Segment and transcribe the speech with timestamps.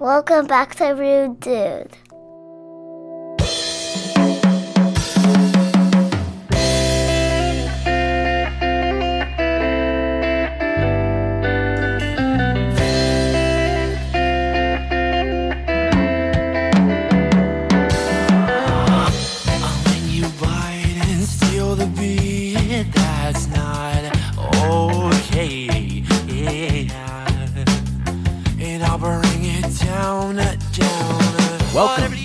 [0.00, 1.94] Welcome back to Rude Dude.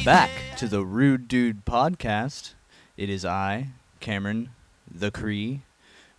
[0.06, 2.54] Back to the Rude Dude podcast.
[2.96, 3.70] It is I,
[4.00, 4.52] Cameron,
[4.88, 5.62] the Cree,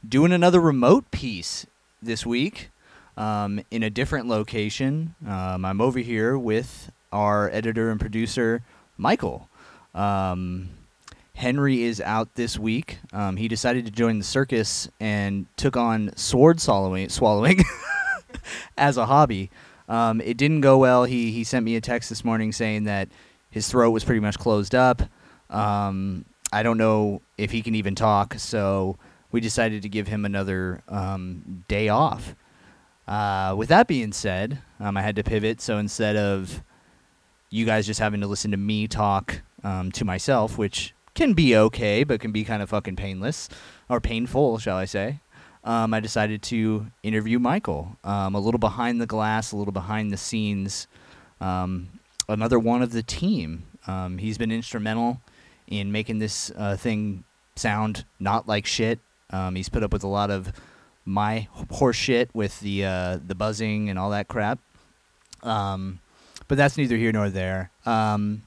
[0.07, 1.69] doing another remote piece
[2.03, 2.71] this week
[3.17, 5.15] um, in a different location.
[5.25, 8.65] Um, I'm over here with our editor and producer,
[8.97, 9.49] Michael.
[9.95, 10.71] Um,
[11.35, 12.99] Henry is out this week.
[13.13, 17.61] Um, he decided to join the circus and took on sword swallowing, swallowing
[18.77, 19.49] as a hobby.
[19.89, 21.05] Um, it didn't go well.
[21.05, 23.09] He he sent me a text this morning saying that
[23.57, 25.01] his throat was pretty much closed up.
[25.49, 28.99] Um, I don't know if he can even talk, so
[29.33, 32.35] we decided to give him another um, day off.
[33.09, 35.63] Uh, with that being said, um, I had to pivot.
[35.63, 36.63] So instead of
[37.49, 41.57] you guys just having to listen to me talk um, to myself, which can be
[41.57, 43.49] okay, but can be kind of fucking painless
[43.89, 45.21] or painful, shall I say.
[45.65, 50.13] Um, I decided to interview Michael, um, a little behind the glass, a little behind
[50.13, 50.89] the scenes,
[51.41, 51.89] um,
[52.29, 53.65] another one of the team.
[53.87, 55.21] Um, he's been instrumental
[55.67, 57.25] in making this uh, thing
[57.57, 58.99] sound not like shit.
[59.31, 60.53] Um, he's put up with a lot of
[61.05, 64.59] my horse shit with the uh, the buzzing and all that crap.
[65.43, 66.01] Um,
[66.49, 67.71] but that's neither here nor there.
[67.85, 68.43] Um,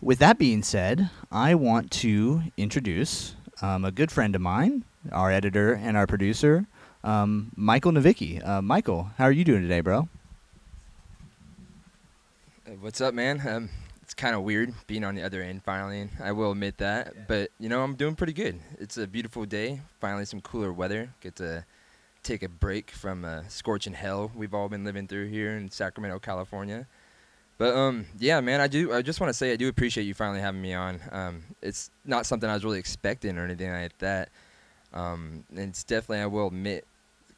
[0.00, 5.30] with that being said, I want to introduce um, a good friend of mine, our
[5.30, 6.66] editor and our producer,
[7.04, 8.46] um, Michael Navicky.
[8.46, 10.08] Uh, Michael, how are you doing today, bro?
[12.80, 13.46] What's up, man?
[13.46, 13.68] Um,
[14.00, 16.08] it's kind of weird being on the other end finally.
[16.18, 18.58] I will admit that, but you know I'm doing pretty good.
[18.78, 19.82] It's a beautiful day.
[20.00, 21.10] Finally, some cooler weather.
[21.20, 21.66] Get to
[22.22, 26.20] take a break from uh, scorching hell we've all been living through here in Sacramento,
[26.20, 26.86] California.
[27.58, 28.94] But um, yeah, man, I do.
[28.94, 31.02] I just want to say I do appreciate you finally having me on.
[31.12, 34.30] Um, it's not something I was really expecting or anything like that.
[34.94, 36.86] Um, and it's definitely, I will admit,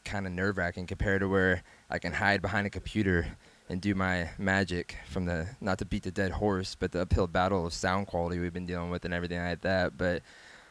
[0.04, 3.26] kind of nerve wracking compared to where I can hide behind a computer
[3.68, 7.26] and do my magic from the not to beat the dead horse, but the uphill
[7.26, 9.96] battle of sound quality we've been dealing with and everything like that.
[9.96, 10.22] But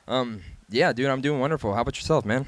[0.08, 1.74] um, yeah, dude, I'm doing wonderful.
[1.74, 2.46] How about yourself, man?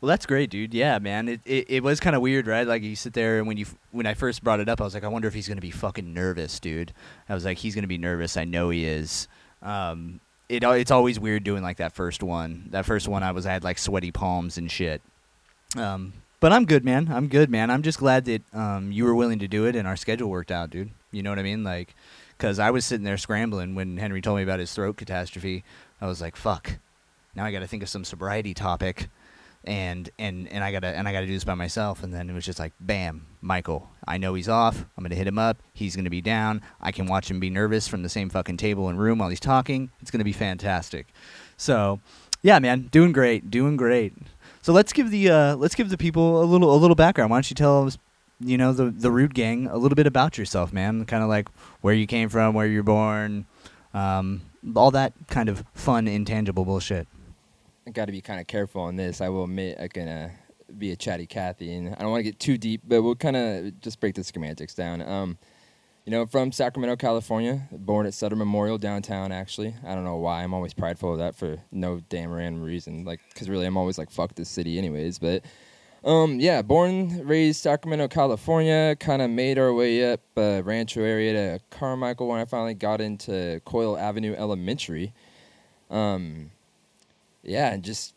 [0.00, 0.72] Well, that's great, dude.
[0.72, 1.28] Yeah, man.
[1.28, 2.66] It it, it was kind of weird, right?
[2.66, 4.94] Like you sit there and when you when I first brought it up, I was
[4.94, 6.92] like, I wonder if he's gonna be fucking nervous, dude.
[7.28, 8.36] I was like, he's gonna be nervous.
[8.36, 9.28] I know he is.
[9.62, 12.68] Um, it it's always weird doing like that first one.
[12.70, 15.02] That first one, I was I had like sweaty palms and shit.
[15.76, 17.08] Um, but I'm good, man.
[17.10, 17.70] I'm good, man.
[17.70, 20.50] I'm just glad that um you were willing to do it and our schedule worked
[20.50, 20.90] out, dude.
[21.12, 21.64] You know what I mean?
[21.64, 21.94] Like,
[22.38, 25.64] cause I was sitting there scrambling when Henry told me about his throat catastrophe.
[26.00, 26.78] I was like, fuck.
[27.34, 29.08] Now I got to think of some sobriety topic
[29.64, 32.02] and and and I gotta and I gotta do this by myself.
[32.02, 33.90] And then it was just like, bam, Michael.
[34.06, 34.84] I know he's off.
[34.96, 35.58] I'm gonna hit him up.
[35.72, 36.62] He's gonna be down.
[36.80, 39.40] I can watch him be nervous from the same fucking table and room while he's
[39.40, 39.90] talking.
[40.00, 41.08] It's gonna be fantastic.
[41.56, 42.00] So,
[42.42, 44.12] yeah, man, doing great, doing great.
[44.62, 47.30] So let's give the uh, let's give the people a little a little background.
[47.30, 47.98] Why don't you tell us,
[48.40, 51.04] you know, the the Rude Gang a little bit about yourself, man?
[51.06, 51.48] Kind of like
[51.80, 53.46] where you came from, where you're born,
[53.94, 54.42] um,
[54.74, 57.08] all that kind of fun, intangible bullshit.
[57.86, 59.20] I got to be kind of careful on this.
[59.20, 60.30] I will admit I can uh,
[60.78, 63.36] be a chatty Cathy, and I don't want to get too deep, but we'll kind
[63.36, 65.02] of just break the schematics down.
[65.02, 65.38] Um,
[66.04, 69.32] you know, from Sacramento, California, born at Sutter Memorial downtown.
[69.32, 70.42] Actually, I don't know why.
[70.42, 73.04] I'm always prideful of that for no damn random reason.
[73.04, 75.18] Like, cause really, I'm always like, fuck this city, anyways.
[75.18, 75.44] But
[76.02, 78.96] um, yeah, born, raised Sacramento, California.
[78.98, 83.00] Kind of made our way up uh, Rancho area to Carmichael when I finally got
[83.00, 85.12] into Coyle Avenue Elementary.
[85.90, 86.50] Um,
[87.42, 88.14] yeah, and just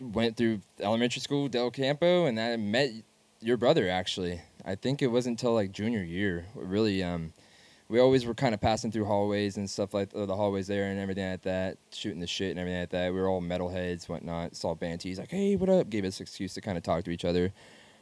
[0.00, 2.90] went through elementary school, Del Campo, and I met
[3.40, 4.40] your brother actually.
[4.64, 6.46] I think it wasn't until like junior year.
[6.54, 7.32] Really, um,
[7.88, 10.90] we always were kind of passing through hallways and stuff like uh, the hallways there
[10.90, 13.12] and everything like that, shooting the shit and everything like that.
[13.12, 14.56] We were all metalheads, whatnot.
[14.56, 15.90] Saw Bantees like, hey, what up?
[15.90, 17.52] Gave us excuse to kind of talk to each other.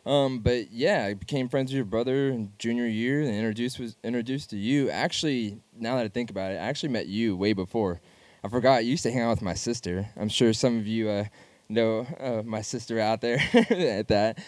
[0.07, 3.97] Um, but yeah, I became friends with your brother in junior year and introduced was
[4.03, 4.91] introduced to you.
[4.91, 8.01] Actually, now that I think about it, I actually met you way before.
[8.43, 10.09] I forgot you used to hang out with my sister.
[10.17, 11.25] I'm sure some of you uh,
[11.69, 14.39] know uh, my sister out there at that.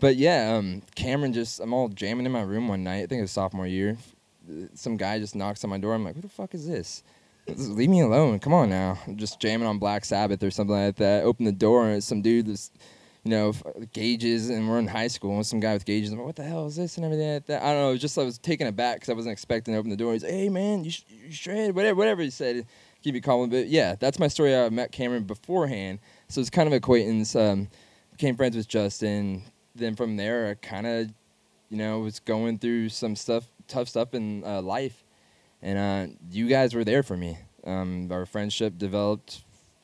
[0.00, 3.02] But yeah, um, Cameron just I'm all jamming in my room one night.
[3.02, 3.96] I think it was sophomore year.
[4.74, 5.94] Some guy just knocks on my door.
[5.94, 7.02] I'm like, who the fuck is this?
[7.46, 8.38] Leave me alone.
[8.38, 8.98] Come on now.
[9.06, 11.24] I'm just jamming on Black Sabbath or something like that.
[11.24, 12.70] Open the door and some dude that's
[13.24, 13.52] you know,
[13.92, 16.10] gauges, and we're in high school, and some guy with gauges.
[16.10, 17.62] I'm like, what the hell is this and everything like that.
[17.62, 17.88] I don't know.
[17.90, 20.14] It was just I was taken aback because I wasn't expecting to open the door.
[20.14, 22.66] He's like, hey man, you, sh- you shred, whatever, whatever he said.
[23.02, 24.54] Keep me calm, but yeah, that's my story.
[24.54, 27.34] I met Cameron beforehand, so it's kind of acquaintance.
[27.34, 27.68] Um,
[28.12, 29.42] became friends with Justin.
[29.74, 31.10] Then from there, I kind of,
[31.68, 35.04] you know, was going through some stuff, tough stuff in uh, life,
[35.62, 37.38] and uh, you guys were there for me.
[37.64, 39.42] Um, our friendship developed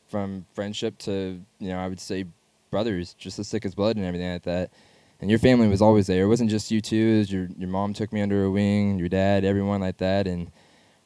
[0.08, 2.26] from friendship to, you know, I would say
[2.70, 4.70] brothers, just as thick as blood and everything like that.
[5.20, 6.24] And your family was always there.
[6.24, 7.18] It wasn't just you two.
[7.18, 10.50] Was your your mom took me under her wing, your dad, everyone like that, and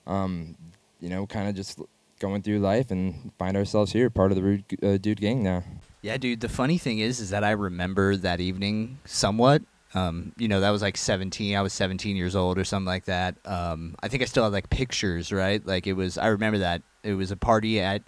[0.07, 0.57] um,
[1.01, 1.79] you know, kind of just
[2.19, 5.63] going through life and find ourselves here, part of the Rude uh, Dude Gang now.
[6.03, 6.41] Yeah, dude.
[6.41, 9.63] The funny thing is, is that I remember that evening somewhat.
[9.93, 11.57] Um, you know, that was like 17.
[11.57, 13.35] I was 17 years old or something like that.
[13.45, 15.65] Um, I think I still have like pictures, right?
[15.65, 16.17] Like it was.
[16.17, 18.03] I remember that it was a party at.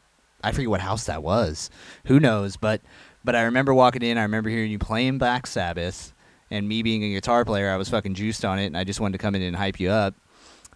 [0.45, 1.71] I forget what house that was.
[2.07, 2.57] Who knows?
[2.57, 2.81] But
[3.25, 4.17] but I remember walking in.
[4.17, 6.15] I remember hearing you playing Black Sabbath,
[6.51, 9.01] and me being a guitar player, I was fucking juiced on it, and I just
[9.01, 10.15] wanted to come in and hype you up.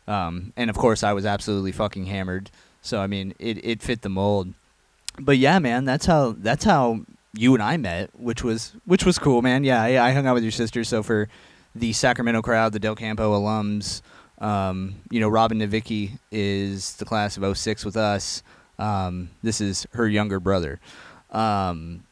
[0.06, 2.50] Um, and of course, I was absolutely fucking hammered.
[2.82, 4.54] So I mean, it it fit the mold
[5.18, 7.00] but yeah, man, that's how that's how
[7.34, 9.64] you and I met, which was which was cool, man.
[9.64, 10.84] Yeah, I, I hung out with your sister.
[10.84, 11.28] So for
[11.74, 14.02] the Sacramento crowd, the Del Campo alums,
[14.38, 18.42] um, you know, Robin Navicky is the class of 06 with us.
[18.78, 20.80] Um, this is her younger brother.
[21.30, 22.04] Um,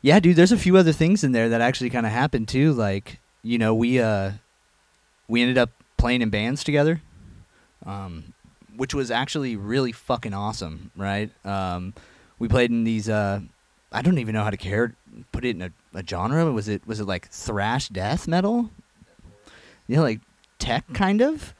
[0.00, 2.72] yeah, dude, there's a few other things in there that actually kind of happened too.
[2.72, 4.32] Like, you know, we uh,
[5.26, 7.02] we ended up playing in bands together.
[7.84, 8.32] Um,
[8.78, 11.30] which was actually really fucking awesome, right?
[11.44, 11.92] Um,
[12.38, 13.08] we played in these.
[13.08, 13.40] Uh,
[13.90, 14.94] I don't even know how to care
[15.32, 16.50] put it in a, a genre.
[16.52, 18.70] Was it was it like thrash death metal?
[19.86, 20.20] Yeah, like
[20.58, 21.54] tech kind of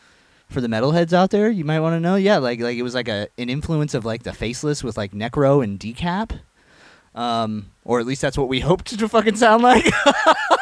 [0.49, 1.51] for the metalheads out there.
[1.51, 2.17] You might want to know.
[2.17, 5.13] Yeah, like like it was like a an influence of like the faceless with like
[5.13, 6.41] necro and decap.
[7.15, 9.87] Um, or at least that's what we hoped to fucking sound like.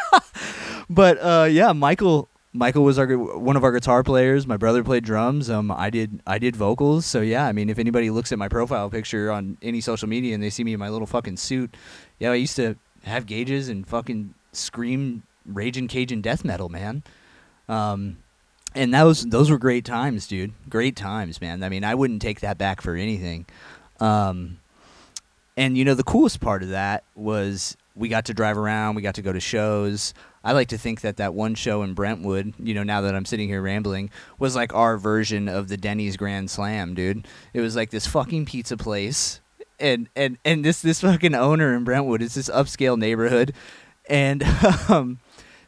[0.91, 4.47] but uh, yeah, Michael Michael was our one of our guitar players.
[4.47, 5.51] My brother played drums.
[5.51, 7.05] Um, I did I did vocals.
[7.05, 10.35] So yeah, I mean, if anybody looks at my profile picture on any social media
[10.35, 11.77] and they see me in my little fucking suit,
[12.19, 17.03] yeah, I used to have gauges and fucking scream raging Cajun death metal, man.
[17.69, 18.19] Um,
[18.75, 20.53] and that was those were great times, dude.
[20.69, 21.63] Great times, man.
[21.63, 23.47] I mean, I wouldn't take that back for anything.
[24.01, 24.59] Um,
[25.57, 28.95] and you know, the coolest part of that was we got to drive around.
[28.95, 30.15] We got to go to shows.
[30.47, 33.25] I like to think that that one show in Brentwood, you know, now that I'm
[33.25, 37.27] sitting here rambling, was like our version of the Denny's Grand Slam, dude.
[37.53, 39.41] It was like this fucking pizza place,
[39.81, 42.23] and and and this this fucking owner in Brentwood.
[42.23, 43.55] It's this upscale neighborhood,
[44.09, 44.45] and
[44.89, 45.19] um,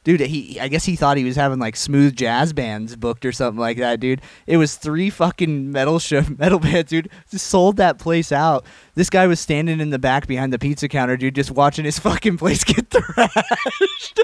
[0.04, 3.32] dude, he I guess he thought he was having like smooth jazz bands booked or
[3.32, 4.22] something like that, dude.
[4.46, 7.10] It was three fucking metal show metal bands, dude.
[7.32, 8.64] Just sold that place out.
[8.94, 11.98] This guy was standing in the back behind the pizza counter, dude, just watching his
[11.98, 14.20] fucking place get thrashed.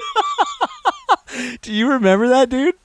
[1.61, 2.75] Do you remember that, dude?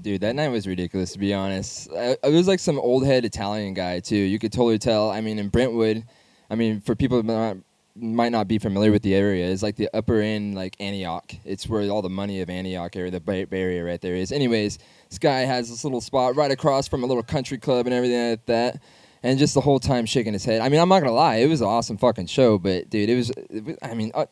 [0.00, 1.88] Dude, that night was ridiculous to be honest.
[1.92, 4.16] It was like some old head Italian guy too.
[4.16, 5.10] You could totally tell.
[5.10, 6.04] I mean, in Brentwood,
[6.50, 7.58] I mean, for people that
[7.96, 11.34] might, not be familiar with the area, it's like the upper end, like Antioch.
[11.44, 14.30] It's where all the money of Antioch area, the Area, right there is.
[14.30, 14.78] Anyways,
[15.08, 18.30] this guy has this little spot right across from a little country club and everything
[18.30, 18.80] like that.
[19.24, 20.60] And just the whole time shaking his head.
[20.60, 22.56] I mean, I'm not gonna lie, it was an awesome fucking show.
[22.56, 23.30] But dude, it was.
[23.50, 24.26] It was I mean, uh,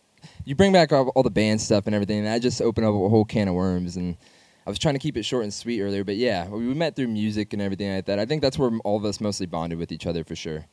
[0.46, 3.08] you bring back all, the band stuff and everything, and I just opened up a
[3.08, 3.96] whole can of worms.
[3.96, 4.16] And
[4.64, 7.08] I was trying to keep it short and sweet earlier, but yeah, we met through
[7.08, 8.18] music and everything like that.
[8.18, 10.66] I think that's where all of us mostly bonded with each other for sure.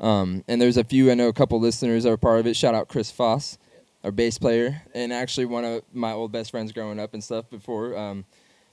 [0.00, 2.56] Um, and there's a few, I know a couple listeners are part of it.
[2.56, 3.58] Shout out Chris Foss,
[4.02, 7.48] our bass player, and actually one of my old best friends growing up and stuff
[7.50, 7.96] before.
[7.96, 8.24] Um,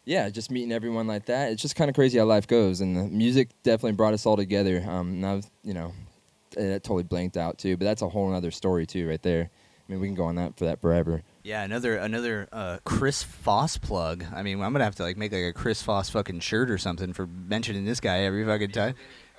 [0.05, 1.51] yeah, just meeting everyone like that.
[1.51, 4.38] It's just kind of crazy how life goes, and the music definitely brought us all
[4.38, 4.84] together.
[4.88, 5.93] Um, and I was, you know,
[6.58, 9.51] it totally blanked out too, but that's a whole other story too, right there.
[9.89, 11.24] I mean, we can go on that for that forever.
[11.41, 14.24] Yeah, another another uh, Chris Foss plug.
[14.36, 16.77] I mean, I'm gonna have to like make like a Chris Foss fucking shirt or
[16.77, 18.93] something for mentioning this guy every fucking time.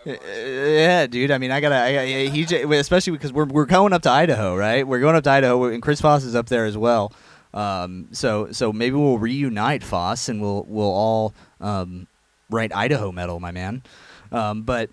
[0.04, 1.30] Uh, Yeah, dude.
[1.30, 1.76] I mean, I gotta.
[1.76, 4.84] I, I, he especially because we're we're going up to Idaho, right?
[4.84, 7.12] We're going up to Idaho, and Chris Foss is up there as well.
[7.54, 12.08] Um, so so maybe we'll reunite Foss, and we'll we'll all um,
[12.48, 13.84] write Idaho metal, my man.
[14.32, 14.90] Um, but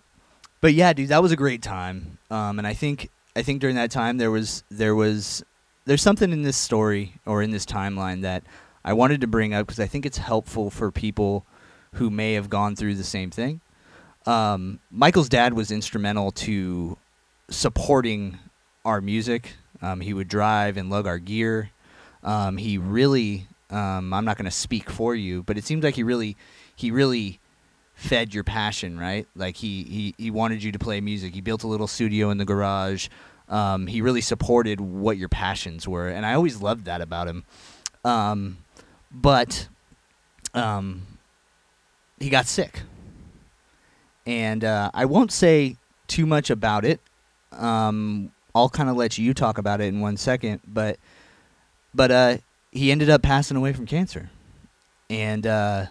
[0.62, 2.20] but yeah, dude, that was a great time.
[2.30, 5.44] Um, and I think I think during that time there was there was
[5.86, 8.44] there's something in this story or in this timeline that
[8.84, 11.46] I wanted to bring up because I think it's helpful for people
[11.94, 13.62] who may have gone through the same thing.
[14.26, 16.98] Um, Michael's dad was instrumental to
[17.50, 18.40] supporting
[18.84, 19.54] our music.
[19.84, 21.70] Um, he would drive and lug our gear.
[22.24, 25.96] Um, he really, um, I'm not going to speak for you, but it seems like
[25.96, 26.36] he really,
[26.76, 27.40] he really
[27.98, 29.28] fed your passion, right?
[29.36, 31.34] Like he, he, he wanted you to play music.
[31.34, 33.10] He built a little studio in the garage.
[33.50, 37.44] Um, he really supported what your passions were, and I always loved that about him.
[38.06, 38.58] Um,
[39.12, 39.68] but
[40.54, 41.08] um,
[42.20, 42.82] he got sick,
[44.26, 45.78] and uh, I won't say
[46.08, 47.00] too much about it.
[47.52, 51.00] Um, I'll kind of let you talk about it in one second, but
[51.96, 52.38] but uh,
[52.72, 54.30] he ended up passing away from cancer,
[55.10, 55.86] and uh,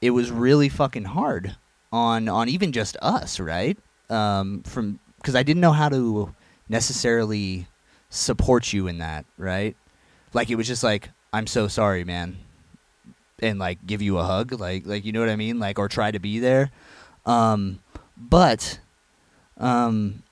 [0.00, 1.56] it was really fucking hard
[1.92, 3.78] on on even just us, right?
[4.10, 6.34] Um, from because I didn't know how to
[6.68, 7.66] necessarily
[8.10, 9.76] support you in that, right?
[10.32, 12.36] Like it was just like I'm so sorry, man,
[13.40, 15.88] and like give you a hug, like like you know what I mean, like or
[15.88, 16.70] try to be there.
[17.24, 17.80] Um,
[18.16, 18.78] but
[19.58, 20.22] um,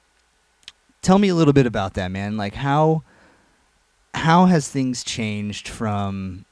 [1.03, 2.37] tell me a little bit about that, man.
[2.37, 3.03] Like how
[4.15, 6.45] how has things changed from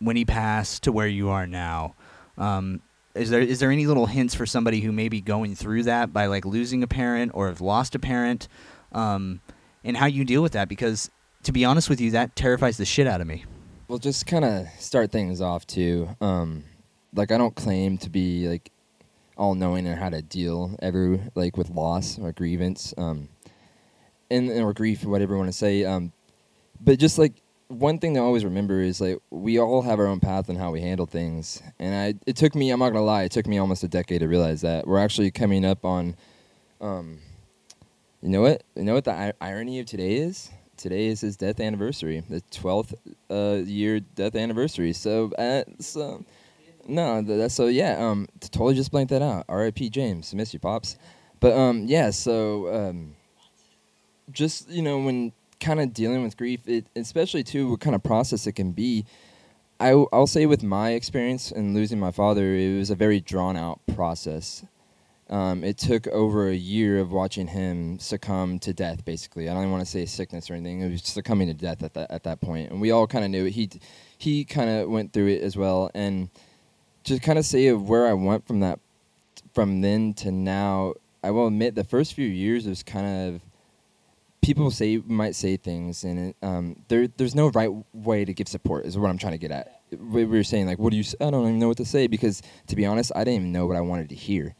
[0.00, 1.94] when he passed to where you are now?
[2.38, 2.80] Um,
[3.14, 6.12] is there is there any little hints for somebody who may be going through that
[6.12, 8.48] by like losing a parent or have lost a parent,
[8.92, 9.40] um,
[9.84, 10.68] and how you deal with that?
[10.68, 11.10] Because
[11.42, 13.44] to be honest with you, that terrifies the shit out of me.
[13.88, 16.08] Well, just kind of start things off too.
[16.20, 16.64] Um,
[17.14, 18.70] like I don't claim to be like
[19.36, 23.28] all knowing and how to deal ever like with loss or grievance, um,
[24.30, 25.84] and or grief or whatever you want to say.
[25.84, 26.12] Um,
[26.80, 27.32] but just like
[27.68, 30.70] one thing to always remember is like we all have our own path and how
[30.70, 31.62] we handle things.
[31.78, 34.20] And I it took me I'm not gonna lie, it took me almost a decade
[34.20, 36.16] to realize that we're actually coming up on,
[36.80, 37.20] um,
[38.22, 41.36] you know what you know what the I- irony of today is today is his
[41.36, 42.94] death anniversary, the twelfth
[43.30, 44.94] uh, year death anniversary.
[44.94, 46.24] So, uh, so
[46.86, 47.96] no, that's so yeah.
[47.98, 49.44] Um, to totally just blank that out.
[49.48, 49.90] R.I.P.
[49.90, 50.96] James, miss you, pops.
[51.40, 52.10] But um, yeah.
[52.10, 53.16] So um,
[54.30, 58.02] just you know when kind of dealing with grief, it especially too what kind of
[58.02, 59.04] process it can be.
[59.80, 63.56] I, will say with my experience in losing my father, it was a very drawn
[63.56, 64.64] out process.
[65.30, 69.04] Um, it took over a year of watching him succumb to death.
[69.04, 70.80] Basically, I don't even want to say sickness or anything.
[70.80, 73.30] It was succumbing to death at that at that point, and we all kind of
[73.30, 73.50] knew it.
[73.52, 73.68] He
[74.16, 76.30] he kind of went through it as well, and
[77.04, 78.80] just kind of say of where I went from that
[79.52, 80.94] from then to now.
[81.22, 83.40] I will admit the first few years was kind of
[84.42, 88.48] people say might say things, and it, um, there there's no right way to give
[88.48, 88.86] support.
[88.86, 89.82] Is what I'm trying to get at.
[89.90, 91.04] We we were saying like, what do you?
[91.20, 93.66] I don't even know what to say because to be honest, I didn't even know
[93.66, 94.54] what I wanted to hear.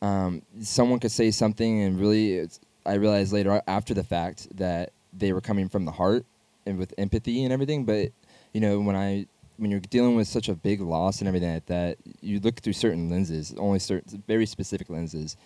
[0.00, 2.46] Um, someone could say something, and really,
[2.86, 6.24] I realized later after the fact that they were coming from the heart
[6.66, 7.84] and with empathy and everything.
[7.84, 8.12] But
[8.52, 9.26] you know, when I
[9.56, 12.72] when you're dealing with such a big loss and everything like that, you look through
[12.72, 15.36] certain lenses, only certain very specific lenses,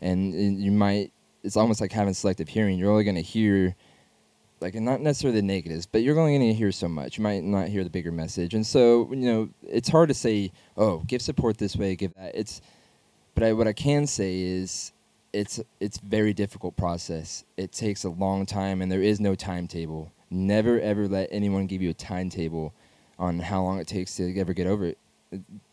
[0.00, 1.12] and, and you might.
[1.42, 2.78] It's almost like having selective hearing.
[2.78, 3.74] You're only going to hear,
[4.60, 7.18] like, not necessarily the negatives, but you're only going to hear so much.
[7.18, 10.52] You might not hear the bigger message, and so you know it's hard to say,
[10.76, 12.34] oh, give support this way, give that.
[12.34, 12.60] It's,
[13.34, 14.92] but I, what I can say is,
[15.32, 17.44] it's it's very difficult process.
[17.56, 20.12] It takes a long time, and there is no timetable.
[20.28, 22.74] Never ever let anyone give you a timetable
[23.18, 24.98] on how long it takes to ever get over it.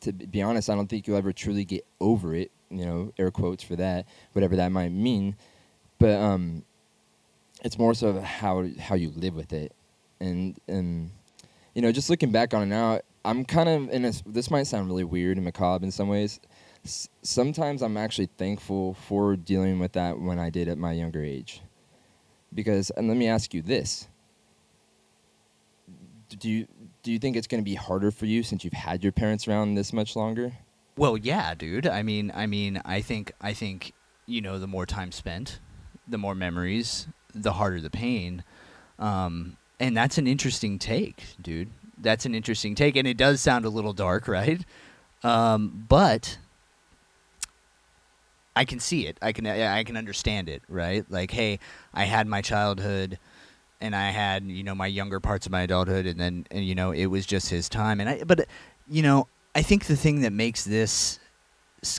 [0.01, 2.51] To be honest, I don't think you'll ever truly get over it.
[2.69, 5.35] You know, air quotes for that, whatever that might mean.
[5.99, 6.63] But um,
[7.63, 9.73] it's more so how how you live with it,
[10.19, 11.11] and and
[11.73, 14.11] you know, just looking back on it now, I'm kind of in a.
[14.25, 16.39] This might sound really weird and macabre in some ways.
[17.21, 21.61] Sometimes I'm actually thankful for dealing with that when I did at my younger age,
[22.53, 24.07] because and let me ask you this:
[26.29, 26.67] Do you
[27.03, 29.47] do you think it's going to be harder for you since you've had your parents
[29.47, 30.51] around this much longer?
[30.97, 31.87] Well, yeah, dude.
[31.87, 33.93] I mean, I mean, I think, I think,
[34.25, 35.59] you know, the more time spent,
[36.07, 38.43] the more memories, the harder the pain.
[38.99, 41.69] Um, and that's an interesting take, dude.
[41.99, 44.61] That's an interesting take, and it does sound a little dark, right?
[45.23, 46.37] Um, but
[48.55, 49.17] I can see it.
[49.21, 51.05] I can, I can understand it, right?
[51.09, 51.59] Like, hey,
[51.93, 53.17] I had my childhood
[53.79, 56.75] and I had you know my younger parts of my adulthood, and then and, you
[56.75, 57.99] know it was just his time.
[57.99, 58.47] And I, but
[58.89, 61.19] you know, I think the thing that makes this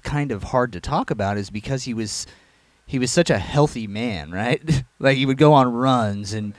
[0.02, 2.26] kind of hard to talk about is because he was
[2.88, 4.82] he was such a healthy man, right?
[4.98, 6.54] like he would go on runs and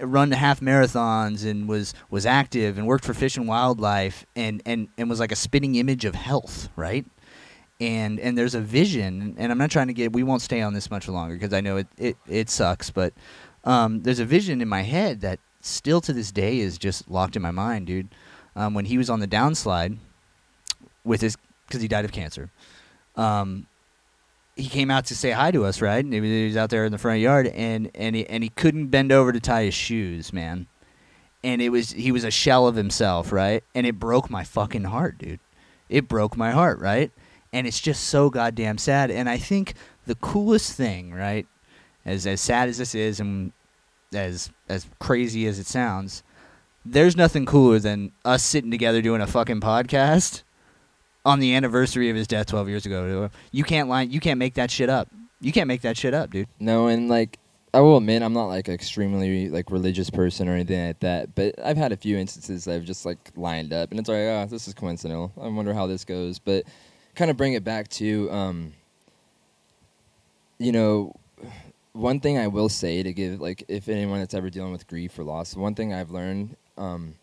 [0.00, 4.88] run half marathons and was was active and worked for Fish and Wildlife and and
[4.98, 7.04] and was like a spinning image of health, right?
[7.78, 10.14] And and there's a vision, and I'm not trying to get.
[10.14, 13.12] We won't stay on this much longer because I know it, it it sucks, but
[13.64, 17.36] um, there's a vision in my head that still to this day is just locked
[17.36, 18.08] in my mind, dude.
[18.56, 19.98] Um, when he was on the downslide
[21.04, 21.36] with his,
[21.66, 22.50] because he died of cancer,
[23.16, 23.66] um,
[24.56, 26.04] he came out to say hi to us, right?
[26.04, 29.12] He was, out there in the front yard, and and he, and he couldn't bend
[29.12, 30.66] over to tie his shoes, man.
[31.42, 33.62] And it was he was a shell of himself, right?
[33.74, 35.40] And it broke my fucking heart, dude.
[35.88, 37.10] It broke my heart, right?
[37.52, 39.10] And it's just so goddamn sad.
[39.10, 39.74] And I think
[40.06, 41.46] the coolest thing, right?
[42.04, 43.52] as as sad as this is, and
[44.12, 46.22] as as crazy as it sounds,
[46.84, 50.42] there's nothing cooler than us sitting together doing a fucking podcast
[51.24, 53.30] on the anniversary of his death 12 years ago.
[53.50, 54.10] You can't line.
[54.10, 55.08] You can't make that shit up.
[55.40, 56.48] You can't make that shit up, dude.
[56.58, 57.38] No, and like
[57.74, 61.34] I will admit, I'm not like an extremely like religious person or anything like that.
[61.34, 64.18] But I've had a few instances that have just like lined up, and it's like,
[64.18, 65.32] oh, this is coincidental.
[65.40, 66.38] I wonder how this goes.
[66.38, 66.64] But
[67.16, 68.74] kind of bring it back to, um,
[70.58, 71.14] you know,
[71.92, 75.18] one thing I will say to give like if anyone that's ever dealing with grief
[75.18, 77.16] or loss, one thing I've learned, um,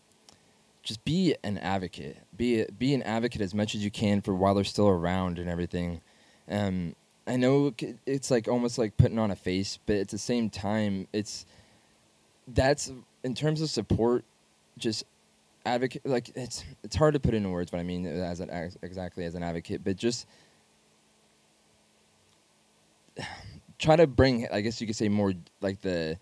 [0.82, 2.18] just be an advocate.
[2.36, 5.48] Be be an advocate as much as you can for while they're still around and
[5.48, 6.00] everything.
[6.48, 6.94] Um,
[7.26, 7.72] I know
[8.04, 11.46] it's like almost like putting on a face, but at the same time, it's
[12.48, 14.24] that's in terms of support,
[14.76, 15.04] just
[15.64, 16.04] advocate.
[16.04, 18.50] Like it's it's hard to put into words what I mean as an
[18.82, 20.26] exactly as an advocate, but just
[23.78, 24.48] try to bring.
[24.52, 26.18] I guess you could say more like the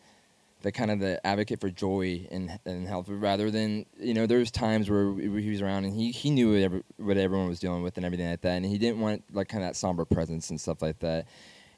[0.63, 4.51] the kind of the advocate for joy and and health rather than you know there's
[4.51, 7.83] times where he was around and he he knew what, every, what everyone was dealing
[7.83, 10.51] with and everything like that and he didn't want like kind of that somber presence
[10.51, 11.27] and stuff like that.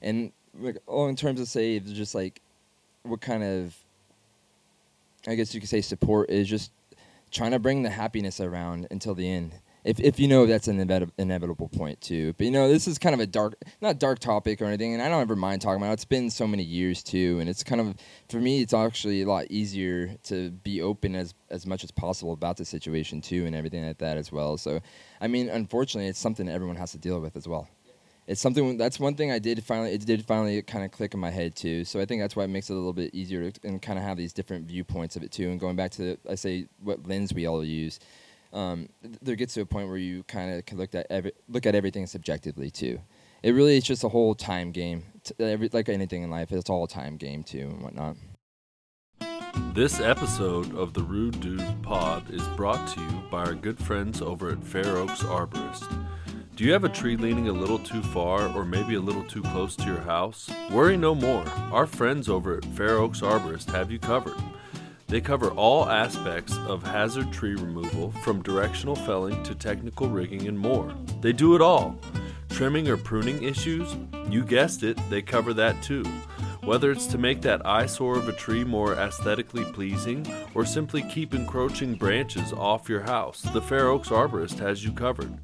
[0.00, 2.40] And like oh in terms of say just like
[3.04, 3.76] what kind of
[5.26, 6.72] I guess you could say support is just
[7.30, 10.78] trying to bring the happiness around until the end if if you know that's an
[11.18, 12.32] inevitable point too.
[12.34, 15.02] But you know, this is kind of a dark, not dark topic or anything, and
[15.02, 15.90] I don't ever mind talking about.
[15.90, 15.94] it.
[15.94, 17.94] It's been so many years too, and it's kind of
[18.28, 22.32] for me, it's actually a lot easier to be open as as much as possible
[22.32, 24.56] about the situation too, and everything like that as well.
[24.56, 24.80] So,
[25.20, 27.68] I mean, unfortunately, it's something everyone has to deal with as well.
[28.28, 29.92] It's something that's one thing I did finally.
[29.94, 31.84] It did finally kind of click in my head too.
[31.84, 33.98] So I think that's why it makes it a little bit easier to and kind
[33.98, 35.50] of have these different viewpoints of it too.
[35.50, 37.98] And going back to I say what lens we all use
[38.52, 38.88] um,
[39.22, 41.74] there gets to a point where you kind of can look at every, look at
[41.74, 43.00] everything subjectively too.
[43.42, 45.04] It really is just a whole time game.
[45.38, 48.16] Every, like anything in life, it's all a time game too and whatnot.
[49.74, 54.20] This episode of the Rude Dude Pod is brought to you by our good friends
[54.20, 56.06] over at Fair Oaks Arborist.
[56.54, 59.42] Do you have a tree leaning a little too far or maybe a little too
[59.42, 60.50] close to your house?
[60.70, 61.44] Worry no more.
[61.72, 64.36] Our friends over at Fair Oaks Arborist have you covered.
[65.12, 70.58] They cover all aspects of hazard tree removal from directional felling to technical rigging and
[70.58, 70.90] more.
[71.20, 71.98] They do it all.
[72.48, 73.94] Trimming or pruning issues?
[74.30, 76.02] You guessed it, they cover that too.
[76.64, 81.34] Whether it's to make that eyesore of a tree more aesthetically pleasing or simply keep
[81.34, 85.34] encroaching branches off your house, the Fair Oaks Arborist has you covered.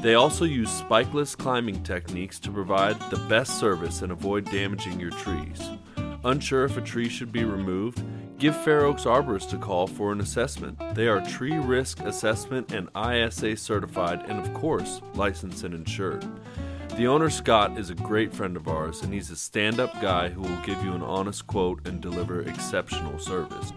[0.00, 5.10] They also use spikeless climbing techniques to provide the best service and avoid damaging your
[5.10, 5.70] trees.
[6.24, 8.00] Unsure if a tree should be removed?
[8.38, 10.78] Give Fair Oaks Arborist a call for an assessment.
[10.94, 16.24] They are tree risk assessment and ISA certified and, of course, licensed and insured.
[16.94, 20.28] The owner, Scott, is a great friend of ours, and he's a stand up guy
[20.28, 23.72] who will give you an honest quote and deliver exceptional service.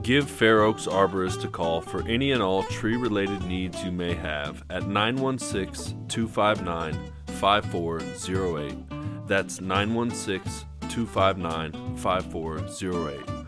[0.00, 4.14] Give Fair Oaks Arborist a call for any and all tree related needs you may
[4.14, 9.28] have at 916 259 5408.
[9.28, 13.41] That's 916 259 5408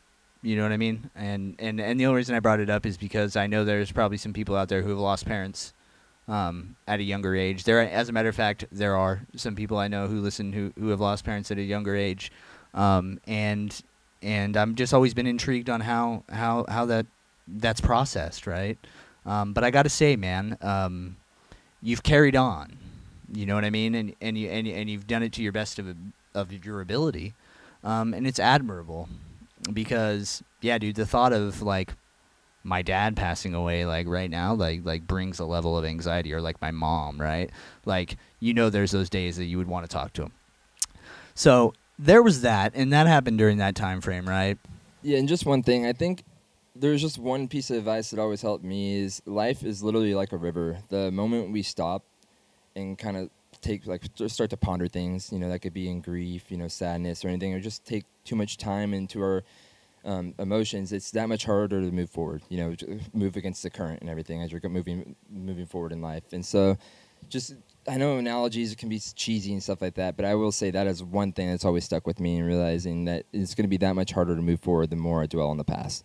[0.42, 1.10] You know what I mean?
[1.16, 3.90] And, and and the only reason I brought it up is because I know there's
[3.90, 5.72] probably some people out there who have lost parents
[6.28, 7.64] um, at a younger age.
[7.64, 10.72] There, as a matter of fact, there are some people I know who listen who
[10.78, 12.32] who have lost parents at a younger age,
[12.74, 13.80] um, and
[14.22, 17.06] and I'm just always been intrigued on how how how that
[17.46, 18.78] that's processed, right?
[19.24, 21.16] Um, but I got to say, man, um,
[21.82, 22.78] you've carried on.
[23.32, 25.52] You know what I mean, and and you and, and you've done it to your
[25.52, 25.96] best of
[26.34, 27.34] of your ability,
[27.82, 29.08] um, and it's admirable
[29.72, 31.94] because yeah, dude, the thought of like
[32.66, 36.40] my dad passing away like right now like like brings a level of anxiety or
[36.40, 37.50] like my mom right?
[37.84, 40.32] Like you know there's those days that you would want to talk to him.
[41.34, 44.58] So there was that and that happened during that time frame right?
[45.02, 46.24] Yeah and just one thing i think
[46.80, 50.32] there's just one piece of advice that always helped me is life is literally like
[50.32, 50.78] a river.
[50.88, 52.04] The moment we stop
[52.74, 53.30] and kind of
[53.62, 56.68] take like start to ponder things you know that could be in grief you know
[56.68, 59.42] sadness or anything or just take too much time into our
[60.06, 62.42] um, emotions, it's that much harder to move forward.
[62.48, 66.32] You know, move against the current and everything as you're moving moving forward in life.
[66.32, 66.78] And so,
[67.28, 67.54] just
[67.88, 70.86] I know analogies can be cheesy and stuff like that, but I will say that
[70.86, 73.76] is one thing that's always stuck with me and realizing that it's going to be
[73.78, 76.04] that much harder to move forward the more I dwell on the past.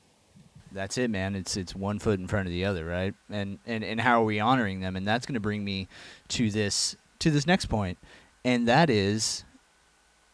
[0.72, 1.36] That's it, man.
[1.36, 3.14] It's it's one foot in front of the other, right?
[3.30, 4.96] And and and how are we honoring them?
[4.96, 5.88] And that's going to bring me
[6.30, 8.00] to this to this next point,
[8.44, 9.44] and that is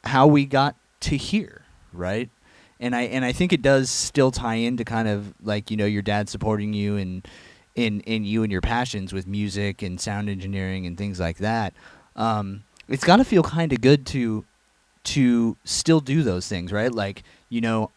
[0.04, 2.30] how we got to here, right?
[2.80, 5.86] And I and I think it does still tie into kind of like you know
[5.86, 7.28] your dad supporting you and
[7.76, 11.74] in in you and your passions with music and sound engineering and things like that.
[12.16, 14.46] Um, it's got to feel kind of good to
[15.06, 16.92] to still do those things, right?
[16.92, 17.92] Like you know,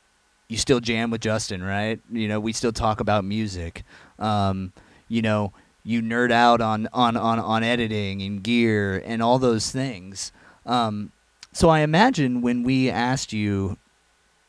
[0.48, 2.00] you still jam with Justin, right?
[2.10, 3.84] You know, we still talk about music.
[4.18, 4.72] Um,
[5.08, 5.52] you know,
[5.84, 10.32] you nerd out on on on on editing and gear and all those things.
[10.66, 11.12] Um,
[11.52, 13.76] so I imagine when we asked you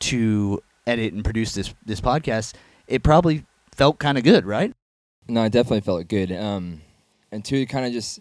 [0.02, 2.54] to edit and produce this this podcast,
[2.86, 4.72] it probably felt kind of good, right?
[5.28, 6.32] No, I definitely felt good.
[6.32, 6.82] Um,
[7.30, 8.20] and two, kind of just,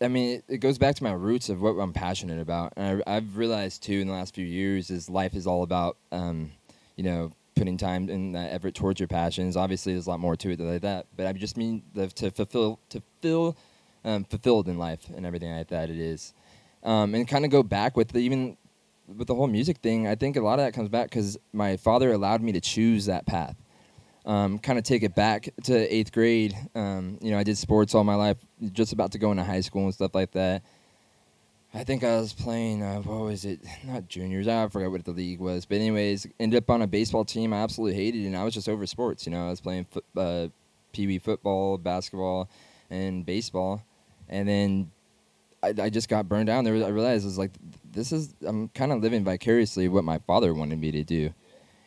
[0.00, 2.72] I mean, it, it goes back to my roots of what I'm passionate about.
[2.76, 5.96] And I, I've realized too in the last few years is life is all about,
[6.12, 6.50] um,
[6.96, 9.56] you know, putting time and effort towards your passions.
[9.56, 11.06] Obviously, there's a lot more to it than that.
[11.16, 13.56] But I just mean the, to fulfill, to feel
[14.04, 15.88] um, fulfilled in life and everything like that.
[15.88, 16.34] It is,
[16.82, 18.56] um, and kind of go back with the, even
[19.16, 20.06] with the whole music thing.
[20.06, 23.06] I think a lot of that comes back because my father allowed me to choose
[23.06, 23.56] that path
[24.28, 26.54] um, kind of take it back to eighth grade.
[26.74, 28.36] Um, you know, I did sports all my life,
[28.72, 30.62] just about to go into high school and stuff like that.
[31.72, 33.60] I think I was playing, uh, what was it?
[33.84, 34.46] Not juniors.
[34.46, 35.64] I forgot what the league was.
[35.64, 38.68] But, anyways, ended up on a baseball team I absolutely hated, and I was just
[38.68, 39.26] over sports.
[39.26, 40.48] You know, I was playing fo- uh,
[40.92, 42.50] pee wee football, basketball,
[42.90, 43.82] and baseball.
[44.28, 44.90] And then
[45.62, 46.64] I, I just got burned down.
[46.64, 47.52] There was, I realized it was like,
[47.90, 51.32] this is, I'm kind of living vicariously what my father wanted me to do.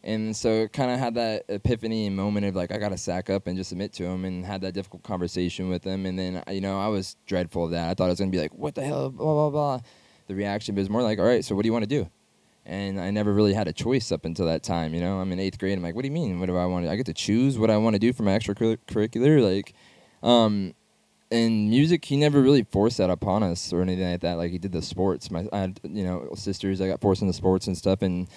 [0.04, 3.46] And so kind of had that epiphany moment of like I got to sack up
[3.46, 6.08] and just submit to him and had that difficult conversation with him.
[6.08, 7.90] And then you know I was dreadful of that.
[7.90, 9.80] I thought I was gonna be like what the hell blah blah blah
[10.28, 12.10] the reaction was more like all right so what do you want to do?
[12.66, 15.20] And I never really had a choice up until that time you know?
[15.20, 16.40] I'm in eighth grade I'm like what do you mean?
[16.40, 18.24] What do I want to I get to choose what I want to do for
[18.24, 19.76] my extracurricular like
[20.24, 20.74] um
[21.32, 24.58] and music he never really forced that upon us or anything like that like he
[24.58, 28.02] did the sports my I you know sisters I got forced into sports and stuff
[28.02, 28.28] and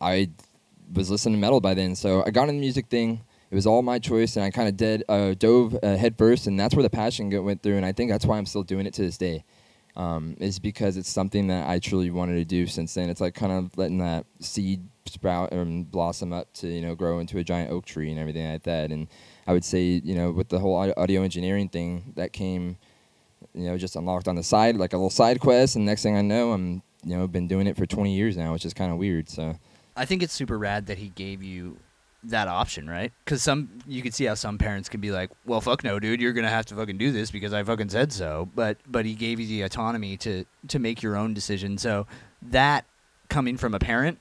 [0.00, 0.30] I
[0.92, 1.94] was listening to metal by then.
[1.94, 3.22] So I got in the music thing.
[3.50, 6.46] It was all my choice, and I kind of did uh, dove uh, head first,
[6.46, 7.76] and that's where the passion went through.
[7.76, 9.44] And I think that's why I'm still doing it to this day.
[9.94, 13.10] Um, is because it's something that I truly wanted to do since then.
[13.10, 17.18] It's like kind of letting that seed sprout and blossom up to you know grow
[17.18, 18.90] into a giant oak tree and everything like that.
[18.90, 19.06] And
[19.46, 22.76] I would say you know with the whole audio engineering thing that came,
[23.54, 25.76] you know, just unlocked on the side like a little side quest.
[25.76, 28.52] And next thing I know, I'm you know been doing it for 20 years now,
[28.52, 29.28] which is kind of weird.
[29.28, 29.56] So.
[29.94, 31.76] I think it's super rad that he gave you
[32.24, 33.12] that option, right?
[33.24, 36.20] Because some you could see how some parents can be like, "Well, fuck no, dude,
[36.20, 39.14] you're gonna have to fucking do this because I fucking said so." But but he
[39.14, 41.78] gave you the autonomy to to make your own decision.
[41.78, 42.06] So
[42.42, 42.84] that
[43.28, 44.18] coming from a parent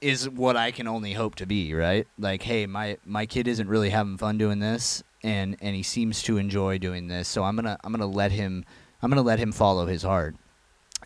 [0.00, 2.06] is what I can only hope to be, right?
[2.18, 6.22] Like, hey, my my kid isn't really having fun doing this, and and he seems
[6.24, 7.28] to enjoy doing this.
[7.28, 8.64] So I'm gonna I'm gonna let him
[9.02, 10.36] I'm gonna let him follow his heart.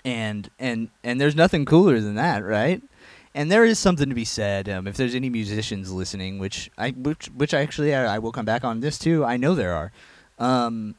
[0.05, 2.83] And and and there's nothing cooler than that, right?
[3.35, 4.69] And there is something to be said.
[4.69, 8.33] Um, if there's any musicians listening, which I which which I actually I, I will
[8.33, 9.25] come back on this too.
[9.25, 9.93] I know there are.
[10.39, 10.97] Um,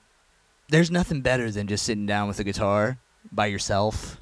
[0.70, 2.98] there's nothing better than just sitting down with a guitar
[3.32, 4.21] by yourself,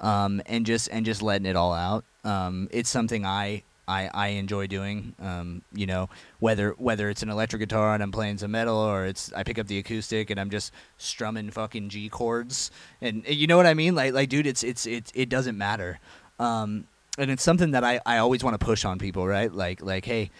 [0.00, 2.04] um, and just and just letting it all out.
[2.24, 5.14] Um, it's something I I, I enjoy doing.
[5.20, 6.08] Um, you know,
[6.38, 9.58] whether whether it's an electric guitar and I'm playing some metal, or it's I pick
[9.58, 13.74] up the acoustic and I'm just strumming fucking G chords, and you know what I
[13.74, 13.94] mean?
[13.94, 15.98] Like like dude, it's it's it it doesn't matter.
[16.38, 16.86] Um,
[17.18, 19.52] and it's something that I, I always want to push on people, right?
[19.52, 20.30] Like like hey,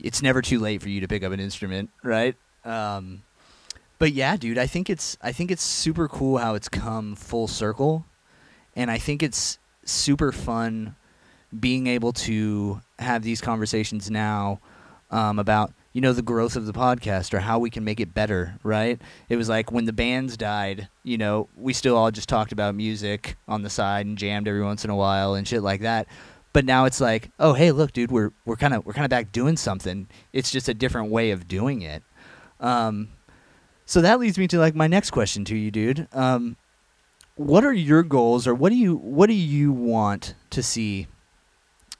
[0.00, 2.36] it's never too late for you to pick up an instrument, right?
[2.64, 3.22] Um,
[3.98, 7.48] but yeah, dude, I think it's I think it's super cool how it's come full
[7.48, 8.06] circle,
[8.78, 10.94] and I think it's super fun
[11.58, 14.60] being able to have these conversations now
[15.10, 18.14] um, about you know the growth of the podcast or how we can make it
[18.14, 19.00] better right?
[19.28, 22.74] It was like when the bands died you know we still all just talked about
[22.74, 26.06] music on the side and jammed every once in a while and shit like that.
[26.52, 29.10] But now it's like oh hey look dude we're we're kind of we're kind of
[29.10, 30.06] back doing something.
[30.32, 32.04] It's just a different way of doing it.
[32.60, 33.08] Um,
[33.86, 36.06] so that leads me to like my next question to you dude.
[36.12, 36.56] Um,
[37.38, 41.06] what are your goals or what do you what do you want to see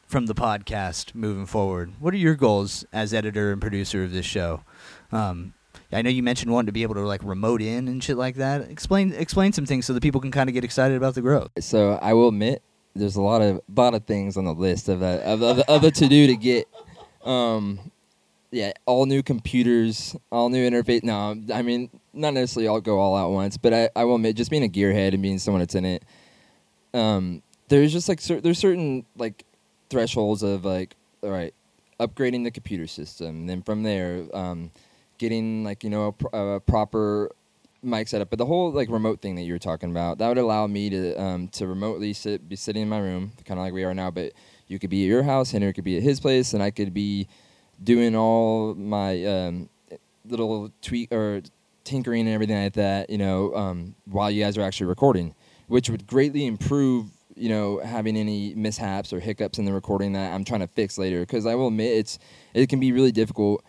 [0.04, 1.92] from the podcast moving forward?
[2.00, 4.64] What are your goals as editor and producer of this show?
[5.12, 5.54] Um,
[5.92, 8.34] I know you mentioned wanting to be able to like remote in and shit like
[8.34, 8.62] that.
[8.62, 11.50] Explain explain some things so that people can kind of get excited about the growth.
[11.60, 12.62] So I will admit,
[12.96, 15.82] there's a lot of lot of things on the list of uh, of, of, of
[15.82, 16.66] the to do to get.
[17.24, 17.92] Um,
[18.50, 21.02] yeah, all new computers, all new interface.
[21.02, 24.36] No, I mean not necessarily all go all at once, but I, I will admit
[24.36, 26.02] just being a gearhead and being someone that's in it.
[26.94, 29.44] Um, there's just like cer- there's certain like
[29.90, 31.52] thresholds of like, all right,
[32.00, 33.28] upgrading the computer system.
[33.28, 34.70] and Then from there, um,
[35.18, 37.30] getting like you know a, pr- a proper
[37.82, 38.30] mic setup.
[38.30, 40.88] But the whole like remote thing that you were talking about that would allow me
[40.90, 43.94] to um, to remotely sit, be sitting in my room, kind of like we are
[43.94, 44.10] now.
[44.10, 44.32] But
[44.66, 46.94] you could be at your house, Henry could be at his place, and I could
[46.94, 47.28] be
[47.82, 49.68] doing all my um,
[50.26, 51.42] little tweak or
[51.84, 53.10] tinkering and everything like that.
[53.10, 55.34] You know, um, while you guys are actually recording,
[55.66, 60.32] which would greatly improve you know having any mishaps or hiccups in the recording that
[60.32, 61.20] I'm trying to fix later.
[61.20, 62.18] Because I will admit it's
[62.54, 63.64] it can be really difficult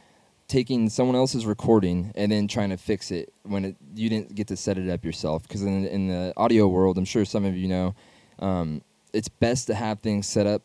[0.49, 4.47] taking someone else's recording and then trying to fix it when it, you didn't get
[4.47, 5.43] to set it up yourself.
[5.43, 7.95] Because in, in the audio world, I'm sure some of you know,
[8.39, 8.81] um,
[9.13, 10.63] it's best to have things set up.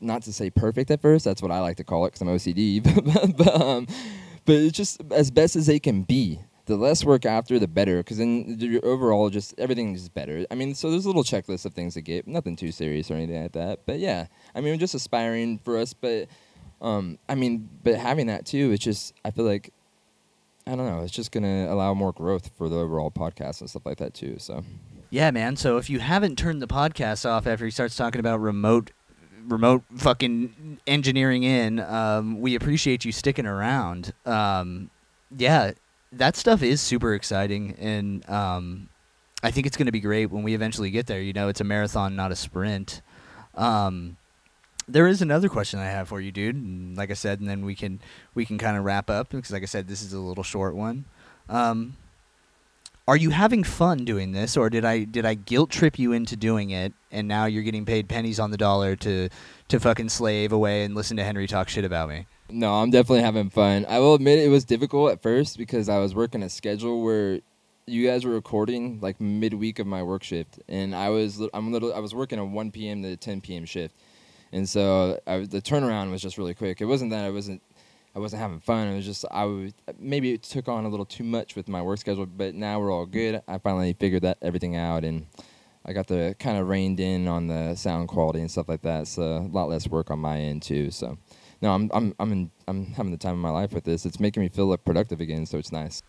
[0.00, 1.24] Not to say perfect at first.
[1.24, 2.82] That's what I like to call it because I'm OCD.
[3.36, 3.86] but, but, um,
[4.44, 6.40] but it's just as best as they can be.
[6.66, 7.98] The less work after, the better.
[7.98, 10.44] Because then your overall, just everything is better.
[10.50, 12.28] I mean, so there's a little checklist of things to get.
[12.28, 13.86] Nothing too serious or anything like that.
[13.86, 15.94] But yeah, I mean, just aspiring for us.
[15.94, 16.28] But
[16.80, 19.72] um, I mean, but having that too, it's just I feel like
[20.66, 21.02] I don't know.
[21.02, 24.36] It's just gonna allow more growth for the overall podcast and stuff like that too.
[24.38, 24.62] So
[25.10, 25.56] Yeah, man.
[25.56, 28.90] So if you haven't turned the podcast off after he starts talking about remote,
[29.48, 34.12] remote fucking engineering in, um, we appreciate you sticking around.
[34.24, 34.90] Um,
[35.36, 35.72] yeah,
[36.12, 38.88] that stuff is super exciting, and um,
[39.42, 41.20] I think it's going to be great when we eventually get there.
[41.20, 43.02] You know, it's a marathon, not a sprint.
[43.54, 44.16] Um,
[44.86, 46.96] there is another question I have for you, dude.
[46.96, 48.00] Like I said, and then we can
[48.34, 50.74] we can kind of wrap up because, like I said, this is a little short
[50.74, 51.04] one.
[53.08, 56.36] Are you having fun doing this, or did I did I guilt trip you into
[56.36, 59.30] doing it, and now you're getting paid pennies on the dollar to
[59.68, 62.26] to fucking slave away and listen to Henry talk shit about me?
[62.50, 63.86] no, I'm definitely having fun.
[63.88, 67.40] I will admit it was difficult at first because I was working a schedule where
[67.86, 71.94] you guys were recording like midweek of my work shift, and I was I'm little
[71.94, 73.02] I was working a 1 p.m.
[73.04, 73.64] to 10 p.m.
[73.64, 73.94] shift,
[74.52, 76.82] and so I, the turnaround was just really quick.
[76.82, 77.62] It wasn't that I wasn't
[78.18, 78.88] I wasn't having fun.
[78.88, 81.80] It was just I was, maybe it took on a little too much with my
[81.80, 83.40] work schedule, but now we're all good.
[83.46, 85.26] I finally figured that everything out, and
[85.86, 89.06] I got the kind of reined in on the sound quality and stuff like that.
[89.06, 90.90] So a lot less work on my end too.
[90.90, 91.16] So
[91.62, 94.04] no, I'm I'm I'm in, I'm having the time of my life with this.
[94.04, 96.02] It's making me feel like productive again, so it's nice.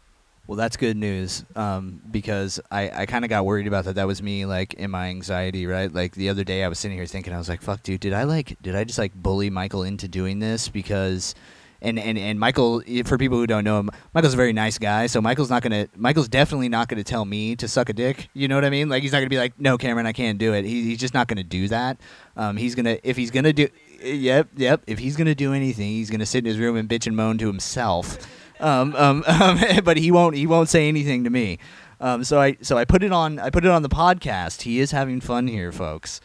[0.47, 3.93] Well, that's good news um, because I, I kind of got worried about that.
[3.93, 5.93] That was me, like in my anxiety, right?
[5.93, 8.13] Like the other day, I was sitting here thinking, I was like, "Fuck, dude, did
[8.13, 11.35] I like, did I just like bully Michael into doing this?" Because,
[11.81, 15.07] and and and Michael, for people who don't know him, Michael's a very nice guy.
[15.07, 18.29] So Michael's not gonna, Michael's definitely not gonna tell me to suck a dick.
[18.33, 18.89] You know what I mean?
[18.89, 21.13] Like he's not gonna be like, "No, Cameron, I can't do it." He, he's just
[21.13, 21.97] not gonna do that.
[22.35, 23.67] Um, he's gonna, if he's gonna do,
[24.01, 24.81] yep, yep.
[24.87, 27.37] If he's gonna do anything, he's gonna sit in his room and bitch and moan
[27.39, 28.17] to himself
[28.59, 31.59] um, um, um, but he won't he won't say anything to me.
[32.01, 34.61] Um, so I so I put it on I put it on the podcast.
[34.61, 36.21] He is having fun here, folks.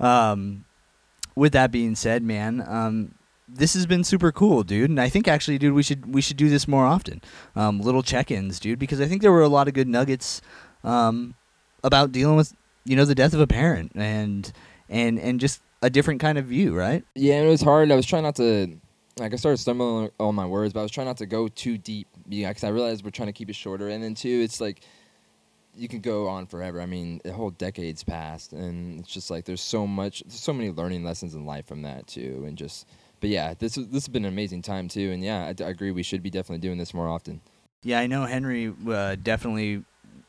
[0.00, 0.64] Um,
[1.34, 3.14] with that being said, man, um,
[3.54, 4.90] this has been super cool, dude.
[4.90, 7.20] And I think actually, dude, we should we should do this more often.
[7.54, 10.40] Um, little check-ins, dude, because I think there were a lot of good nuggets
[10.84, 11.34] um,
[11.84, 14.52] about dealing with you know the death of a parent and
[14.88, 17.04] and and just a different kind of view, right?
[17.14, 17.90] Yeah, and it was hard.
[17.90, 18.78] I was trying not to,
[19.18, 21.76] like, I started stumbling on my words, but I was trying not to go too
[21.76, 22.06] deep.
[22.28, 24.82] Yeah, because I realized we're trying to keep it shorter, and then too, it's like
[25.76, 26.80] you can go on forever.
[26.80, 30.52] I mean, a whole decade's passed, and it's just like there's so much, there's so
[30.52, 32.86] many learning lessons in life from that too, and just.
[33.22, 35.92] But yeah, this this has been an amazing time too, and yeah, I agree.
[35.92, 37.40] We should be definitely doing this more often.
[37.84, 39.84] Yeah, I know Henry uh, definitely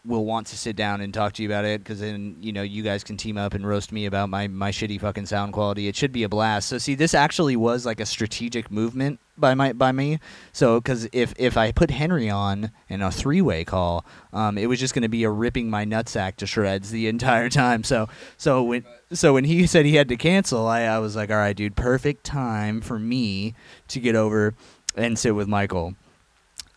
[0.06, 2.62] will want to sit down and talk to you about it because then you know
[2.62, 5.88] you guys can team up and roast me about my my shitty fucking sound quality.
[5.88, 6.68] It should be a blast.
[6.70, 10.20] So see, this actually was like a strategic movement by my by me.
[10.52, 14.68] So because if if I put Henry on in a three way call, um, it
[14.68, 17.84] was just going to be a ripping my nutsack to shreds the entire time.
[17.84, 21.32] So so when so when he said he had to cancel, I I was like,
[21.32, 23.56] all right, dude, perfect time for me
[23.88, 24.54] to get over
[24.96, 25.96] and sit with Michael.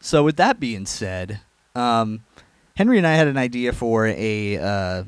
[0.00, 1.40] So with that being said,
[1.74, 2.20] um,
[2.76, 5.04] Henry and I had an idea for a uh,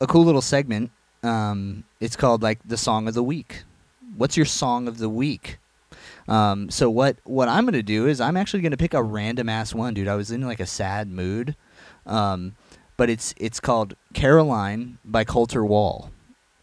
[0.00, 0.90] a cool little segment.
[1.22, 3.62] Um, it's called like the song of the week.
[4.16, 5.58] What's your song of the week?
[6.28, 9.72] Um, so what what I'm gonna do is I'm actually gonna pick a random ass
[9.72, 10.08] one, dude.
[10.08, 11.54] I was in like a sad mood,
[12.06, 12.56] um,
[12.96, 16.10] but it's it's called Caroline by Colter Wall,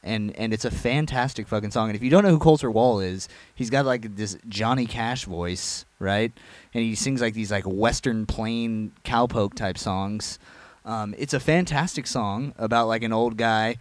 [0.04, 1.88] and and it's a fantastic fucking song.
[1.88, 5.24] And if you don't know who Colter Wall is, he's got like this Johnny Cash
[5.24, 6.34] voice, right?
[6.74, 10.40] And he sings like these like Western plain cowpoke type songs.
[10.86, 13.78] Um, it's a fantastic song about like an old guy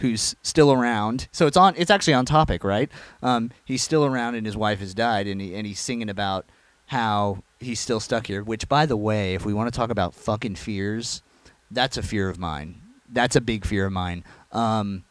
[0.00, 1.28] who's still around.
[1.32, 1.74] So it's on.
[1.76, 2.90] It's actually on topic, right?
[3.22, 6.46] Um, he's still around, and his wife has died, and he, and he's singing about
[6.86, 8.42] how he's still stuck here.
[8.42, 11.22] Which, by the way, if we want to talk about fucking fears,
[11.70, 12.80] that's a fear of mine.
[13.08, 14.24] That's a big fear of mine.
[14.52, 15.04] Um,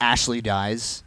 [0.00, 1.02] Ashley dies,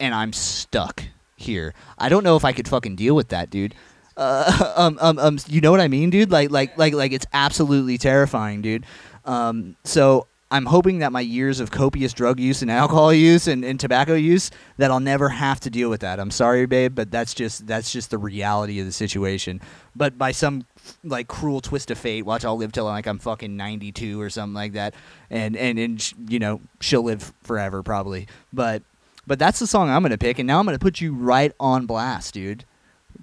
[0.00, 1.04] and I'm stuck
[1.36, 1.74] here.
[1.98, 3.74] I don't know if I could fucking deal with that, dude.
[4.16, 6.30] Uh, um, um, um, you know what I mean, dude?
[6.30, 8.84] Like, like, like, like, it's absolutely terrifying, dude.
[9.24, 13.64] Um, so I'm hoping that my years of copious drug use and alcohol use and,
[13.64, 16.20] and tobacco use that I'll never have to deal with that.
[16.20, 19.62] I'm sorry, babe, but that's just that's just the reality of the situation.
[19.96, 20.66] But by some
[21.02, 24.52] like cruel twist of fate, watch I'll live till like I'm fucking 92 or something
[24.52, 24.92] like that,
[25.30, 28.28] and and and you know she'll live forever probably.
[28.52, 28.82] But
[29.26, 31.86] but that's the song I'm gonna pick, and now I'm gonna put you right on
[31.86, 32.66] blast, dude.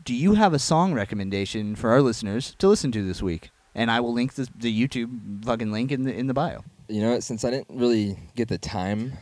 [0.03, 3.51] Do you have a song recommendation for our listeners to listen to this week?
[3.75, 6.63] And I will link the, the YouTube fucking link in the in the bio.
[6.87, 9.13] You know, since I didn't really get the time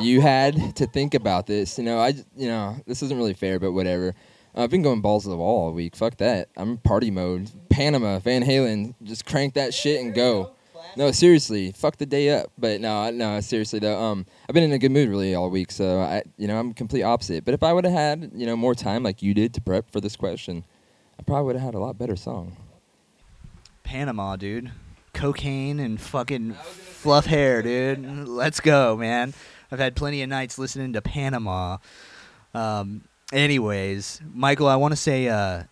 [0.00, 3.58] you had to think about this, you know, I you know this isn't really fair,
[3.58, 4.14] but whatever.
[4.54, 5.96] Uh, I've been going balls to the wall all week.
[5.96, 6.48] Fuck that.
[6.56, 7.50] I'm party mode.
[7.68, 10.54] Panama, Van Halen, just crank that shit and go.
[10.96, 12.50] No, seriously, fuck the day up.
[12.58, 14.00] But no, no, seriously though.
[14.00, 16.72] Um, I've been in a good mood really all week, so I, you know, I'm
[16.72, 17.44] complete opposite.
[17.44, 19.90] But if I would have had, you know, more time like you did to prep
[19.90, 20.64] for this question,
[21.18, 22.56] I probably would have had a lot better song.
[23.82, 24.70] Panama, dude.
[25.12, 28.28] Cocaine and fucking fluff hair, dude.
[28.28, 29.34] Let's go, man.
[29.72, 31.78] I've had plenty of nights listening to Panama.
[32.54, 35.64] Um, anyways, Michael, I want to say uh,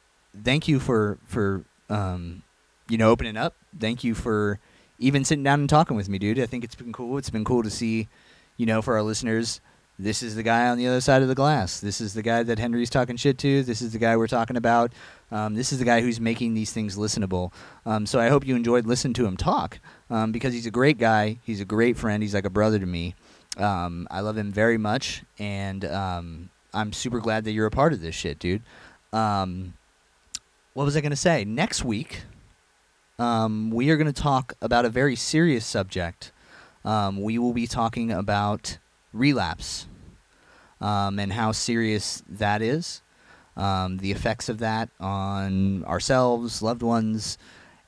[0.45, 2.43] thank you for for um,
[2.89, 3.55] you know opening up.
[3.79, 4.61] Thank you for
[4.99, 6.41] even sitting down and talking with me, dude.
[6.41, 7.19] I think it's been cool.
[7.19, 8.09] It's been cool to see,
[8.57, 9.61] you know, for our listeners.
[10.01, 11.81] This is the guy on the other side of the glass.
[11.81, 13.65] This is the guy that Henry's talking shit to.
[13.65, 14.93] This is the guy we're talking about.
[15.33, 17.53] Um, this is the guy who's making these things listenable.
[17.85, 20.99] Um, so I hope you enjoyed listening to him talk um, because he's a great
[20.99, 21.39] guy.
[21.43, 22.23] He's a great friend.
[22.23, 23.17] He's like a brother to me.
[23.57, 27.93] Um, I love him very much, and um, I'm super glad that you're a part
[27.93, 28.63] of this shit, dude.
[29.13, 29.75] Um,
[30.75, 31.45] what was I going to say?
[31.45, 32.23] Next week,
[33.19, 36.33] um, we are going to talk about a very serious subject.
[36.85, 38.79] Um, we will be talking about
[39.13, 39.87] relapse
[40.81, 43.03] um, and how serious that is,
[43.57, 47.37] um, the effects of that on ourselves, loved ones,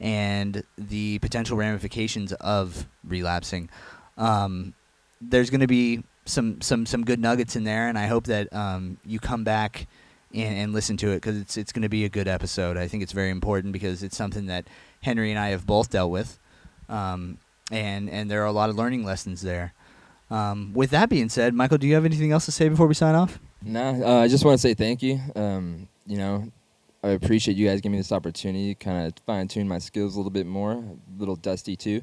[0.00, 3.68] and the potential ramifications of relapsing.
[4.16, 4.74] Um,
[5.20, 8.52] there's going to be some, some, some good nuggets in there, and I hope that
[8.52, 9.86] um, you come back
[10.34, 12.76] and, and listen to it because it's, it's going to be a good episode.
[12.76, 14.66] I think it's very important because it's something that
[15.00, 16.38] Henry and I have both dealt with,
[16.88, 17.38] um,
[17.70, 19.72] and, and there are a lot of learning lessons there.
[20.30, 22.94] Um, with that being said, Michael, do you have anything else to say before we
[22.94, 23.38] sign off?
[23.62, 25.20] Nah, uh, I just want to say thank you.
[25.34, 26.50] Um, you know,
[27.02, 30.14] I appreciate you guys giving me this opportunity, to kind of fine tune my skills
[30.14, 30.84] a little bit more, a
[31.18, 32.02] little dusty too.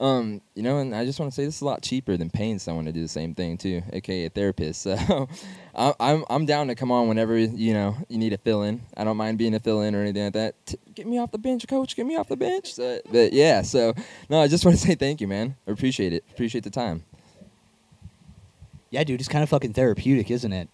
[0.00, 2.30] Um, you know, and I just want to say this is a lot cheaper than
[2.30, 4.86] paying someone to do the same thing too, aka a therapist.
[4.94, 5.28] So
[5.76, 8.80] I'm I'm down to come on whenever you know you need a fill in.
[8.96, 10.66] I don't mind being a fill in or anything like that.
[10.66, 11.96] T- get me off the bench, coach.
[11.96, 12.74] Get me off the bench.
[12.74, 13.92] So, but yeah, so
[14.28, 15.56] no, I just want to say thank you, man.
[15.66, 16.24] I appreciate it.
[16.30, 17.04] Appreciate the time.
[18.90, 20.68] Yeah, dude, it's kind of fucking therapeutic, isn't it?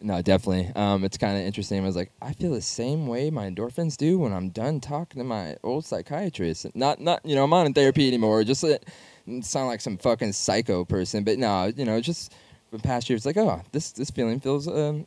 [0.00, 0.70] No, definitely.
[0.76, 1.82] Um, it's kind of interesting.
[1.82, 5.18] I was like, I feel the same way my endorphins do when I'm done talking
[5.18, 6.66] to my old psychiatrist.
[6.74, 8.44] Not, not, you know, I'm not in therapy anymore.
[8.44, 8.78] Just uh,
[9.40, 11.24] sound like some fucking psycho person.
[11.24, 12.32] But no, you know, just
[12.70, 15.06] the past year, it's like, oh, this this feeling feels um,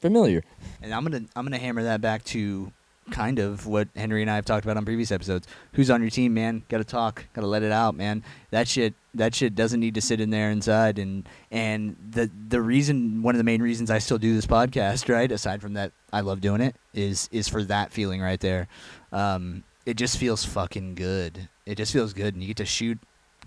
[0.00, 0.42] familiar.
[0.82, 2.72] And I'm gonna I'm gonna hammer that back to
[3.10, 5.46] kind of what Henry and I have talked about on previous episodes.
[5.74, 6.62] Who's on your team, man?
[6.68, 7.26] Got to talk.
[7.34, 8.22] Got to let it out, man.
[8.50, 10.98] That shit that shit doesn't need to sit in there inside.
[10.98, 15.12] And and the the reason one of the main reasons I still do this podcast,
[15.12, 15.30] right?
[15.30, 16.76] Aside from that, I love doing it.
[16.94, 18.68] Is is for that feeling right there.
[19.12, 21.48] Um, it just feels fucking good.
[21.66, 22.98] It just feels good, and you get to shoot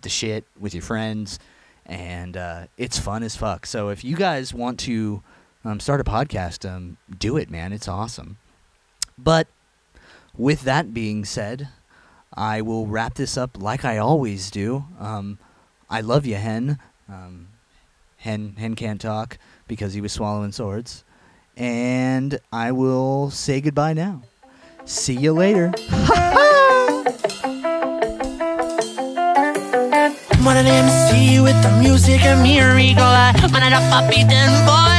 [0.02, 1.40] the shit with your friends,
[1.86, 3.66] and uh, it's fun as fuck.
[3.66, 5.22] So if you guys want to
[5.64, 7.72] um, start a podcast, um, do it, man.
[7.72, 8.38] It's awesome.
[9.18, 9.48] But
[10.38, 11.70] with that being said,
[12.36, 14.86] I will wrap this up like I always do.
[15.00, 15.38] Um,
[15.90, 16.80] I love you, Hen.
[17.08, 17.50] Um,
[18.18, 21.04] Hen Hen can't talk because he was swallowing swords,
[21.58, 24.24] and I will say goodbye now.
[24.86, 25.72] See you later.
[30.44, 33.04] One with the music miracle.
[33.04, 34.94] I man, I'm a beaten boy.